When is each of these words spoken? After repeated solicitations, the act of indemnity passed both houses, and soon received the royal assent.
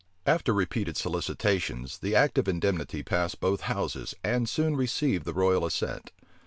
After 0.25 0.51
repeated 0.51 0.97
solicitations, 0.97 1.99
the 1.99 2.15
act 2.15 2.39
of 2.39 2.47
indemnity 2.47 3.03
passed 3.03 3.39
both 3.39 3.61
houses, 3.69 4.15
and 4.23 4.49
soon 4.49 4.75
received 4.75 5.25
the 5.25 5.31
royal 5.35 5.63
assent. 5.63 6.09